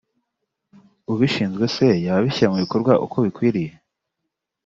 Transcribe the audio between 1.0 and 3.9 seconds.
ubishinzwe se yaba abishyira mubikorwa uko bikwiriye